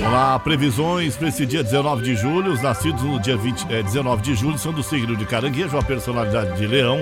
Vamos 0.00 0.12
lá, 0.12 0.38
previsões 0.38 1.16
para 1.16 1.28
esse 1.28 1.44
dia 1.44 1.62
19 1.62 2.02
de 2.02 2.14
julho. 2.16 2.52
Os 2.52 2.62
nascidos 2.62 3.02
no 3.02 3.20
dia 3.20 3.36
20, 3.36 3.66
eh, 3.70 3.82
19 3.82 4.22
de 4.22 4.34
julho 4.34 4.58
são 4.58 4.72
do 4.72 4.82
signo 4.82 5.14
de 5.16 5.24
caranguejo, 5.26 5.76
a 5.76 5.82
personalidade 5.82 6.56
de 6.56 6.66
leão. 6.66 6.98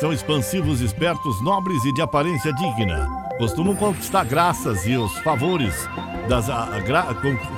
São 0.00 0.12
expansivos, 0.12 0.80
espertos, 0.80 1.40
nobres 1.42 1.84
e 1.84 1.92
de 1.92 2.00
aparência 2.02 2.52
digna. 2.52 3.06
Costumam 3.38 3.76
conquistar 3.76 4.24
graças 4.24 4.86
e 4.86 4.96
os 4.96 5.12
favores 5.18 5.88
das 6.28 6.48
a- 6.50 6.74
a 6.74 6.80
gra- 6.80 7.06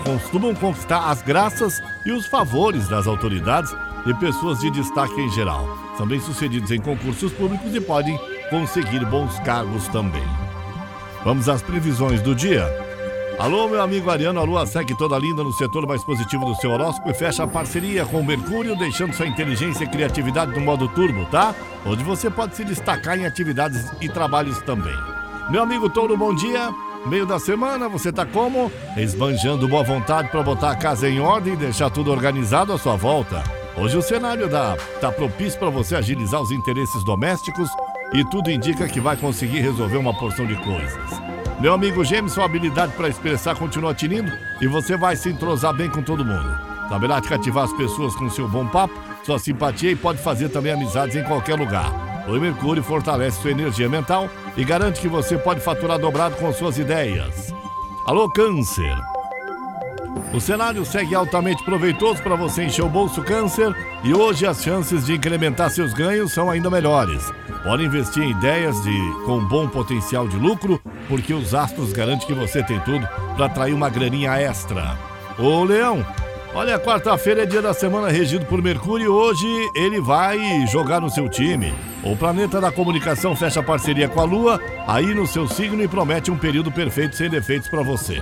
costumam 0.04 0.54
conquistar 0.54 1.08
as 1.10 1.22
graças 1.22 1.80
e 2.04 2.12
os 2.12 2.26
favores 2.26 2.88
das 2.88 3.06
autoridades 3.06 3.74
e 4.06 4.14
pessoas 4.14 4.58
de 4.60 4.70
destaque 4.70 5.18
em 5.20 5.30
geral. 5.30 5.66
São 5.96 6.06
bem-sucedidos 6.06 6.70
em 6.70 6.80
concursos 6.80 7.32
públicos 7.32 7.74
e 7.74 7.80
podem 7.80 8.18
conseguir 8.50 9.04
bons 9.06 9.38
cargos 9.40 9.86
também. 9.88 10.22
Vamos 11.24 11.48
às 11.48 11.62
previsões 11.62 12.20
do 12.20 12.34
dia. 12.34 12.66
Alô, 13.38 13.68
meu 13.68 13.82
amigo 13.82 14.10
Ariano, 14.10 14.40
a 14.40 14.44
lua 14.44 14.66
segue 14.66 14.96
toda 14.96 15.18
linda 15.18 15.42
no 15.42 15.52
setor 15.52 15.86
mais 15.86 16.04
positivo 16.04 16.44
do 16.44 16.54
seu 16.54 16.70
horóscopo 16.70 17.10
e 17.10 17.14
fecha 17.14 17.42
a 17.42 17.46
parceria 17.46 18.04
com 18.04 18.20
o 18.20 18.24
Mercúrio, 18.24 18.76
deixando 18.76 19.14
sua 19.14 19.26
inteligência 19.26 19.84
e 19.84 19.88
criatividade 19.88 20.52
no 20.52 20.60
modo 20.60 20.86
turbo, 20.88 21.24
tá? 21.26 21.54
Onde 21.84 22.04
você 22.04 22.30
pode 22.30 22.54
se 22.54 22.64
destacar 22.64 23.18
em 23.18 23.26
atividades 23.26 23.90
e 24.00 24.08
trabalhos 24.08 24.60
também. 24.62 24.94
Meu 25.50 25.62
amigo 25.62 25.88
Touro, 25.88 26.16
bom 26.16 26.34
dia. 26.34 26.72
Meio 27.06 27.26
da 27.26 27.38
semana, 27.40 27.88
você 27.88 28.12
tá 28.12 28.24
como? 28.24 28.70
Esbanjando 28.96 29.66
boa 29.66 29.82
vontade 29.82 30.28
para 30.28 30.42
botar 30.42 30.70
a 30.70 30.76
casa 30.76 31.08
em 31.08 31.18
ordem 31.18 31.54
e 31.54 31.56
deixar 31.56 31.90
tudo 31.90 32.12
organizado 32.12 32.72
à 32.72 32.78
sua 32.78 32.96
volta. 32.96 33.42
Hoje 33.76 33.96
o 33.96 34.02
cenário 34.02 34.48
dá, 34.48 34.76
tá 35.00 35.10
propício 35.10 35.58
para 35.58 35.70
você 35.70 35.96
agilizar 35.96 36.40
os 36.40 36.52
interesses 36.52 37.02
domésticos 37.02 37.68
e 38.14 38.24
tudo 38.24 38.50
indica 38.50 38.88
que 38.88 39.00
vai 39.00 39.16
conseguir 39.16 39.60
resolver 39.60 39.96
uma 39.96 40.14
porção 40.14 40.46
de 40.46 40.56
coisas. 40.56 41.10
Meu 41.60 41.72
amigo 41.72 42.04
Gêmeos, 42.04 42.32
sua 42.32 42.44
habilidade 42.44 42.92
para 42.92 43.08
expressar 43.08 43.54
continua 43.54 43.94
tinindo 43.94 44.32
e 44.60 44.66
você 44.66 44.96
vai 44.96 45.16
se 45.16 45.28
entrosar 45.28 45.72
bem 45.72 45.88
com 45.88 46.02
todo 46.02 46.24
mundo. 46.24 46.58
Saberá 46.88 47.20
cativar 47.20 47.64
as 47.64 47.72
pessoas 47.72 48.14
com 48.16 48.28
seu 48.28 48.48
bom 48.48 48.66
papo, 48.66 48.94
sua 49.24 49.38
simpatia 49.38 49.90
e 49.90 49.96
pode 49.96 50.18
fazer 50.18 50.48
também 50.48 50.72
amizades 50.72 51.16
em 51.16 51.24
qualquer 51.24 51.58
lugar. 51.58 51.90
O 52.28 52.32
Mercúrio 52.32 52.82
fortalece 52.82 53.40
sua 53.40 53.50
energia 53.50 53.88
mental 53.88 54.28
e 54.56 54.64
garante 54.64 55.00
que 55.00 55.08
você 55.08 55.38
pode 55.38 55.60
faturar 55.60 55.98
dobrado 55.98 56.36
com 56.36 56.52
suas 56.52 56.78
ideias. 56.78 57.52
Alô, 58.06 58.28
Câncer! 58.30 59.11
O 60.32 60.40
cenário 60.40 60.84
segue 60.84 61.14
altamente 61.14 61.62
proveitoso 61.62 62.22
para 62.22 62.34
você 62.34 62.64
encher 62.64 62.82
o 62.82 62.88
bolso 62.88 63.22
câncer 63.22 63.74
e 64.02 64.14
hoje 64.14 64.46
as 64.46 64.62
chances 64.62 65.04
de 65.04 65.14
incrementar 65.14 65.68
seus 65.70 65.92
ganhos 65.92 66.32
são 66.32 66.50
ainda 66.50 66.70
melhores. 66.70 67.30
Pode 67.62 67.84
investir 67.84 68.22
em 68.22 68.30
ideias 68.30 68.82
de, 68.82 68.92
com 69.26 69.46
bom 69.46 69.68
potencial 69.68 70.26
de 70.26 70.36
lucro, 70.36 70.80
porque 71.06 71.34
os 71.34 71.54
astros 71.54 71.92
garantem 71.92 72.26
que 72.26 72.32
você 72.32 72.62
tem 72.62 72.80
tudo 72.80 73.06
para 73.36 73.46
atrair 73.46 73.74
uma 73.74 73.90
graninha 73.90 74.32
extra. 74.40 74.96
Ô 75.38 75.64
Leão, 75.64 76.04
olha, 76.54 76.78
quarta-feira 76.78 77.42
é 77.42 77.46
dia 77.46 77.60
da 77.60 77.74
semana 77.74 78.08
regido 78.08 78.46
por 78.46 78.62
Mercúrio 78.62 79.04
e 79.04 79.08
hoje 79.08 79.46
ele 79.76 80.00
vai 80.00 80.66
jogar 80.66 81.00
no 81.00 81.10
seu 81.10 81.28
time. 81.28 81.74
O 82.02 82.16
planeta 82.16 82.58
da 82.58 82.72
comunicação 82.72 83.36
fecha 83.36 83.62
parceria 83.62 84.08
com 84.08 84.20
a 84.20 84.24
Lua, 84.24 84.60
aí 84.86 85.14
no 85.14 85.26
seu 85.26 85.46
signo 85.46 85.82
e 85.82 85.88
promete 85.88 86.30
um 86.30 86.38
período 86.38 86.72
perfeito 86.72 87.16
sem 87.16 87.28
defeitos 87.28 87.68
para 87.68 87.82
você. 87.82 88.20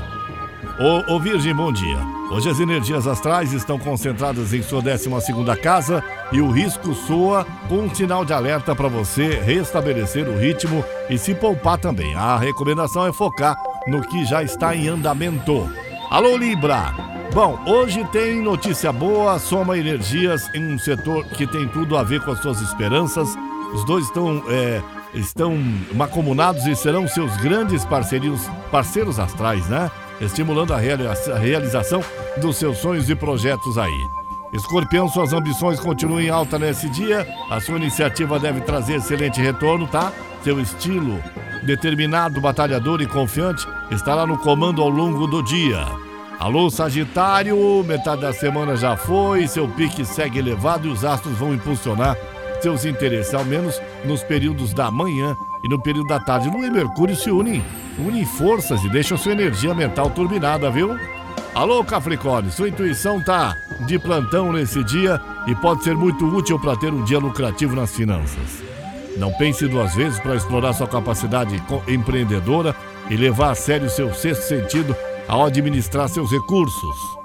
Ô, 0.81 1.15
ô 1.15 1.21
Virgem, 1.21 1.55
bom 1.55 1.71
dia. 1.71 1.99
Hoje 2.31 2.49
as 2.49 2.59
energias 2.59 3.07
astrais 3.07 3.53
estão 3.53 3.79
concentradas 3.79 4.55
em 4.55 4.63
sua 4.63 4.81
12 4.81 5.11
casa 5.63 6.03
e 6.33 6.41
o 6.41 6.51
risco 6.51 6.95
soa 6.95 7.47
com 7.69 7.81
um 7.81 7.95
sinal 7.95 8.25
de 8.25 8.33
alerta 8.33 8.75
para 8.75 8.89
você 8.89 9.39
restabelecer 9.41 10.27
o 10.27 10.39
ritmo 10.39 10.83
e 11.11 11.19
se 11.19 11.35
poupar 11.35 11.77
também. 11.77 12.15
A 12.15 12.39
recomendação 12.39 13.07
é 13.07 13.13
focar 13.13 13.63
no 13.87 14.01
que 14.01 14.25
já 14.25 14.43
está 14.43 14.75
em 14.75 14.89
andamento. 14.89 15.71
Alô, 16.09 16.35
Libra! 16.35 16.95
Bom, 17.35 17.63
hoje 17.67 18.03
tem 18.11 18.41
notícia 18.41 18.91
boa, 18.91 19.39
soma 19.39 19.77
energias 19.77 20.49
em 20.55 20.65
um 20.65 20.79
setor 20.79 21.27
que 21.27 21.47
tem 21.47 21.69
tudo 21.69 21.95
a 21.95 22.03
ver 22.03 22.25
com 22.25 22.31
as 22.31 22.41
suas 22.41 22.59
esperanças. 22.63 23.29
Os 23.75 23.85
dois 23.85 24.07
estão, 24.07 24.43
é, 24.49 24.83
estão 25.13 25.59
macomunados 25.93 26.67
e 26.67 26.75
serão 26.75 27.07
seus 27.07 27.37
grandes 27.37 27.85
parceiros, 27.85 28.49
parceiros 28.71 29.19
astrais, 29.19 29.69
né? 29.69 29.91
Estimulando 30.21 30.73
a 30.75 30.79
realiza- 30.79 31.35
a 31.35 31.39
realização 31.39 32.03
dos 32.37 32.57
seus 32.57 32.79
sonhos 32.79 33.09
e 33.09 33.15
projetos 33.15 33.79
aí. 33.79 34.07
Escorpião, 34.53 35.09
suas 35.09 35.33
ambições 35.33 35.79
continuam 35.79 36.21
em 36.21 36.29
alta 36.29 36.59
nesse 36.59 36.89
dia. 36.89 37.27
A 37.51 37.61
sua 37.61 37.77
iniciativa 37.77 38.39
deve 38.39 38.61
trazer 38.61 38.97
excelente 38.97 39.41
retorno, 39.41 39.87
tá? 39.87 40.13
Seu 40.43 40.61
estilo 40.61 41.23
determinado, 41.65 42.41
batalhador 42.41 43.01
e 43.01 43.07
confiante 43.07 43.67
estará 43.91 44.27
no 44.27 44.39
comando 44.39 44.83
ao 44.83 44.89
longo 44.89 45.27
do 45.27 45.43
dia. 45.43 45.87
Alô, 46.39 46.71
Sagitário, 46.71 47.85
metade 47.87 48.23
da 48.23 48.33
semana 48.33 48.75
já 48.75 48.97
foi, 48.97 49.47
seu 49.47 49.69
pique 49.69 50.05
segue 50.05 50.39
elevado 50.39 50.89
e 50.89 50.91
os 50.91 51.05
astros 51.05 51.37
vão 51.37 51.53
impulsionar 51.55 52.17
seus 52.63 52.85
interesses, 52.85 53.35
ao 53.35 53.45
menos 53.45 53.81
nos 54.05 54.23
períodos 54.23 54.73
da 54.73 54.91
manhã 54.91 55.37
e 55.63 55.69
no 55.69 55.81
período 55.81 56.09
da 56.09 56.21
tarde. 56.21 56.51
Lua 56.51 56.67
e 56.67 56.71
Mercúrio 56.71 57.17
se 57.17 57.31
unem, 57.31 57.65
unem 57.99 58.25
forças 58.25 58.83
e 58.85 58.89
deixam 58.89 59.17
sua 59.17 59.33
energia 59.33 59.75
mental 59.75 60.11
turbinada, 60.11 60.71
viu? 60.71 60.99
Alô, 61.55 61.83
Capricórnio, 61.85 62.53
sua 62.53 62.69
intuição 62.69 63.23
tá 63.23 63.57
de 63.87 63.99
plantão 63.99 64.53
nesse 64.53 64.85
dia 64.85 65.21
e 65.47 65.55
pode 65.57 65.83
ser 65.83 65.97
muito 65.97 66.25
útil 66.25 66.59
para 66.59 66.77
ter 66.77 66.93
um 66.93 67.03
dia 67.03 67.19
lucrativo 67.19 67.75
nas 67.75 67.95
finanças. 67.95 68.63
Não 69.17 69.33
pense 69.33 69.67
duas 69.67 69.95
vezes 69.95 70.21
para 70.21 70.37
explorar 70.37 70.73
sua 70.73 70.87
capacidade 70.87 71.61
empreendedora 71.89 72.75
e 73.11 73.17
levar 73.17 73.51
a 73.51 73.55
sério 73.55 73.91
seu 73.91 74.15
sexto 74.15 74.43
sentido 74.43 74.95
ao 75.27 75.45
administrar 75.45 76.09
seus 76.09 76.31
recursos. 76.31 77.20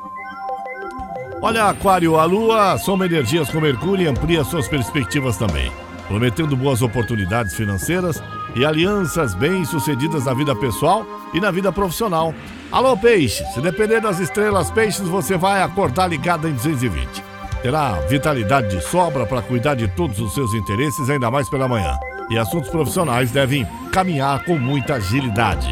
Olha, 1.46 1.66
Aquário, 1.66 2.20
a 2.20 2.26
Lua 2.26 2.76
soma 2.80 3.06
energias 3.06 3.52
com 3.52 3.62
Mercúrio 3.62 4.04
e 4.04 4.08
amplia 4.08 4.44
suas 4.44 4.68
perspectivas 4.68 5.38
também, 5.38 5.72
prometendo 6.08 6.56
boas 6.56 6.82
oportunidades 6.82 7.54
financeiras 7.54 8.20
e 8.56 8.66
alianças 8.66 9.36
bem-sucedidas 9.36 10.26
na 10.26 10.34
vida 10.34 10.56
pessoal 10.56 11.06
e 11.36 11.40
na 11.40 11.52
vida 11.52 11.72
profissional. 11.72 12.34
Alô, 12.72 12.98
Peixe, 12.98 13.46
se 13.54 13.62
depender 13.62 14.02
das 14.02 14.18
estrelas 14.20 14.72
Peixes, 14.72 15.08
você 15.08 15.38
vai 15.38 15.62
acordar 15.62 16.08
ligado 16.08 16.50
em 16.50 16.54
220. 16.54 17.24
Terá 17.62 17.92
vitalidade 18.10 18.76
de 18.76 18.82
sobra 18.82 19.28
para 19.28 19.44
cuidar 19.44 19.76
de 19.76 19.88
todos 19.90 20.20
os 20.20 20.34
seus 20.34 20.52
interesses, 20.56 21.12
ainda 21.12 21.30
mais 21.30 21.48
pela 21.48 21.68
manhã. 21.68 21.96
E 22.28 22.40
assuntos 22.40 22.72
profissionais 22.72 23.30
devem 23.30 23.68
caminhar 23.92 24.44
com 24.46 24.58
muita 24.58 24.96
agilidade. 24.96 25.70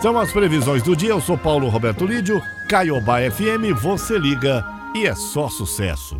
São 0.00 0.18
as 0.18 0.32
previsões 0.32 0.82
do 0.82 0.96
dia. 0.96 1.10
Eu 1.10 1.20
sou 1.20 1.38
Paulo 1.38 1.68
Roberto 1.68 2.04
Lídio, 2.04 2.42
Caiobá 2.68 3.18
FM, 3.30 3.72
você 3.80 4.18
liga 4.18 4.81
e 4.94 5.06
é 5.06 5.14
só 5.14 5.48
sucesso. 5.48 6.16